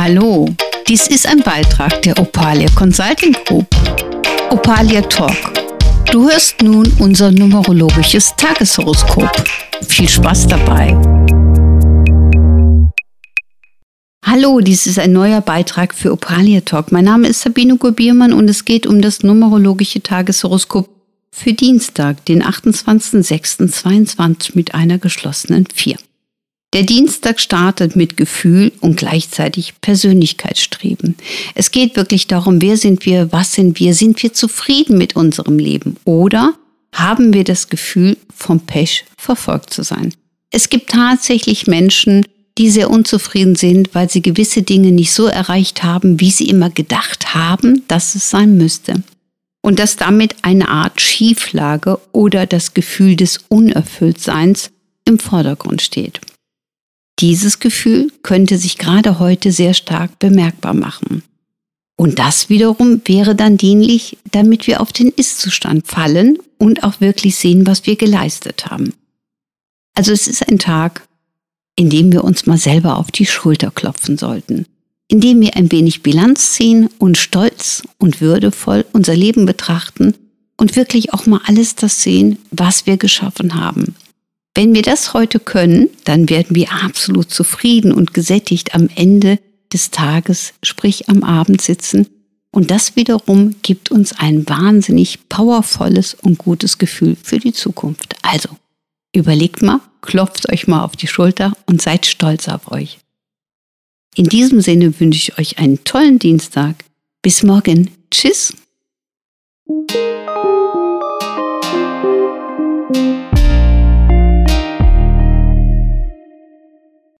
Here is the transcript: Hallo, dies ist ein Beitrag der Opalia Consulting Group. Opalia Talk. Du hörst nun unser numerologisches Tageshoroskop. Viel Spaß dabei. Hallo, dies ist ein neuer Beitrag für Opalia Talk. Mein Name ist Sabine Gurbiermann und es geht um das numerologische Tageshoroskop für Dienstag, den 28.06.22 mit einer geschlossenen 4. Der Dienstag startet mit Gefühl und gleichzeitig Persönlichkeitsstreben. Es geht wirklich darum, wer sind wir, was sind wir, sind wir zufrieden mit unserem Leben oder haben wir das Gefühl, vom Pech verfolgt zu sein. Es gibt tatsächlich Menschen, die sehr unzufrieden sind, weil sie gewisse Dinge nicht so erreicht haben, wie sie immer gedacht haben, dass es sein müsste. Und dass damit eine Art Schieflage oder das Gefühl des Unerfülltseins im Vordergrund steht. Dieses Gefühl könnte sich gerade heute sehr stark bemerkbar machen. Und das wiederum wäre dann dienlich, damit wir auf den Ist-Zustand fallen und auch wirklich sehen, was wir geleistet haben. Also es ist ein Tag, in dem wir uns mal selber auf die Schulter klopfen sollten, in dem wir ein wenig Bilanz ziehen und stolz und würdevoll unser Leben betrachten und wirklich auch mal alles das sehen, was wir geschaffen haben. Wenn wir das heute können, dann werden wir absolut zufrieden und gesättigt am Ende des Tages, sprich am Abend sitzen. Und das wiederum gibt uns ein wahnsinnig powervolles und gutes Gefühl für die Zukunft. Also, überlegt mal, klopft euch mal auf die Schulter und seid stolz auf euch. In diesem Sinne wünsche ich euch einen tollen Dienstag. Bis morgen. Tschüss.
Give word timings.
Hallo, 0.00 0.48
dies 0.86 1.08
ist 1.08 1.26
ein 1.26 1.40
Beitrag 1.40 2.02
der 2.02 2.16
Opalia 2.20 2.68
Consulting 2.76 3.32
Group. 3.44 3.66
Opalia 4.48 5.02
Talk. 5.02 5.34
Du 6.12 6.30
hörst 6.30 6.62
nun 6.62 6.86
unser 7.00 7.32
numerologisches 7.32 8.32
Tageshoroskop. 8.36 9.28
Viel 9.88 10.08
Spaß 10.08 10.46
dabei. 10.46 10.96
Hallo, 14.24 14.60
dies 14.60 14.86
ist 14.86 15.00
ein 15.00 15.12
neuer 15.12 15.40
Beitrag 15.40 15.92
für 15.92 16.12
Opalia 16.12 16.60
Talk. 16.60 16.92
Mein 16.92 17.06
Name 17.06 17.26
ist 17.26 17.40
Sabine 17.40 17.76
Gurbiermann 17.76 18.32
und 18.32 18.48
es 18.48 18.64
geht 18.64 18.86
um 18.86 19.02
das 19.02 19.24
numerologische 19.24 20.00
Tageshoroskop 20.00 20.88
für 21.32 21.54
Dienstag, 21.54 22.24
den 22.26 22.44
28.06.22 22.44 24.52
mit 24.54 24.76
einer 24.76 24.98
geschlossenen 24.98 25.66
4. 25.74 25.96
Der 26.74 26.82
Dienstag 26.82 27.40
startet 27.40 27.96
mit 27.96 28.18
Gefühl 28.18 28.72
und 28.80 28.98
gleichzeitig 28.98 29.80
Persönlichkeitsstreben. 29.80 31.16
Es 31.54 31.70
geht 31.70 31.96
wirklich 31.96 32.26
darum, 32.26 32.60
wer 32.60 32.76
sind 32.76 33.06
wir, 33.06 33.32
was 33.32 33.54
sind 33.54 33.80
wir, 33.80 33.94
sind 33.94 34.22
wir 34.22 34.34
zufrieden 34.34 34.98
mit 34.98 35.16
unserem 35.16 35.58
Leben 35.58 35.96
oder 36.04 36.54
haben 36.92 37.32
wir 37.32 37.44
das 37.44 37.68
Gefühl, 37.68 38.18
vom 38.34 38.60
Pech 38.60 39.06
verfolgt 39.16 39.72
zu 39.72 39.82
sein. 39.82 40.12
Es 40.50 40.68
gibt 40.68 40.90
tatsächlich 40.90 41.66
Menschen, 41.66 42.26
die 42.58 42.70
sehr 42.70 42.90
unzufrieden 42.90 43.54
sind, 43.54 43.94
weil 43.94 44.10
sie 44.10 44.20
gewisse 44.20 44.62
Dinge 44.62 44.92
nicht 44.92 45.12
so 45.12 45.26
erreicht 45.26 45.82
haben, 45.84 46.20
wie 46.20 46.30
sie 46.30 46.48
immer 46.48 46.68
gedacht 46.68 47.34
haben, 47.34 47.84
dass 47.88 48.14
es 48.14 48.28
sein 48.28 48.58
müsste. 48.58 49.02
Und 49.62 49.78
dass 49.78 49.96
damit 49.96 50.36
eine 50.42 50.68
Art 50.68 51.00
Schieflage 51.00 51.98
oder 52.12 52.46
das 52.46 52.74
Gefühl 52.74 53.16
des 53.16 53.40
Unerfülltseins 53.48 54.70
im 55.04 55.18
Vordergrund 55.18 55.82
steht. 55.82 56.20
Dieses 57.20 57.58
Gefühl 57.58 58.12
könnte 58.22 58.58
sich 58.58 58.78
gerade 58.78 59.18
heute 59.18 59.50
sehr 59.50 59.74
stark 59.74 60.18
bemerkbar 60.18 60.74
machen. 60.74 61.22
Und 61.96 62.20
das 62.20 62.48
wiederum 62.48 63.00
wäre 63.06 63.34
dann 63.34 63.56
dienlich, 63.56 64.18
damit 64.30 64.68
wir 64.68 64.80
auf 64.80 64.92
den 64.92 65.08
Ist-Zustand 65.08 65.88
fallen 65.88 66.38
und 66.56 66.84
auch 66.84 67.00
wirklich 67.00 67.34
sehen, 67.34 67.66
was 67.66 67.86
wir 67.86 67.96
geleistet 67.96 68.66
haben. 68.66 68.94
Also 69.94 70.12
es 70.12 70.28
ist 70.28 70.48
ein 70.48 70.60
Tag, 70.60 71.08
in 71.74 71.90
dem 71.90 72.12
wir 72.12 72.22
uns 72.22 72.46
mal 72.46 72.58
selber 72.58 72.98
auf 72.98 73.10
die 73.10 73.26
Schulter 73.26 73.72
klopfen 73.72 74.16
sollten, 74.16 74.66
in 75.08 75.20
dem 75.20 75.40
wir 75.40 75.56
ein 75.56 75.72
wenig 75.72 76.04
Bilanz 76.04 76.52
ziehen 76.52 76.88
und 76.98 77.18
stolz 77.18 77.82
und 77.98 78.20
würdevoll 78.20 78.84
unser 78.92 79.16
Leben 79.16 79.44
betrachten 79.44 80.14
und 80.56 80.76
wirklich 80.76 81.12
auch 81.14 81.26
mal 81.26 81.40
alles 81.46 81.74
das 81.74 82.00
sehen, 82.00 82.38
was 82.52 82.86
wir 82.86 82.96
geschaffen 82.96 83.56
haben. 83.56 83.96
Wenn 84.58 84.74
wir 84.74 84.82
das 84.82 85.14
heute 85.14 85.38
können, 85.38 85.88
dann 86.02 86.28
werden 86.28 86.56
wir 86.56 86.72
absolut 86.72 87.30
zufrieden 87.30 87.92
und 87.92 88.12
gesättigt 88.12 88.74
am 88.74 88.88
Ende 88.92 89.38
des 89.72 89.92
Tages, 89.92 90.52
sprich 90.64 91.08
am 91.08 91.22
Abend 91.22 91.62
sitzen. 91.62 92.08
Und 92.50 92.72
das 92.72 92.96
wiederum 92.96 93.54
gibt 93.62 93.92
uns 93.92 94.18
ein 94.18 94.48
wahnsinnig 94.48 95.28
powervolles 95.28 96.14
und 96.14 96.38
gutes 96.38 96.76
Gefühl 96.76 97.16
für 97.22 97.38
die 97.38 97.52
Zukunft. 97.52 98.16
Also, 98.22 98.48
überlegt 99.14 99.62
mal, 99.62 99.80
klopft 100.00 100.50
euch 100.50 100.66
mal 100.66 100.82
auf 100.82 100.96
die 100.96 101.06
Schulter 101.06 101.52
und 101.66 101.80
seid 101.80 102.04
stolz 102.04 102.48
auf 102.48 102.72
euch. 102.72 102.98
In 104.16 104.24
diesem 104.24 104.60
Sinne 104.60 104.98
wünsche 104.98 105.20
ich 105.20 105.38
euch 105.38 105.58
einen 105.60 105.84
tollen 105.84 106.18
Dienstag. 106.18 106.84
Bis 107.22 107.44
morgen. 107.44 107.92
Tschüss. 108.10 108.52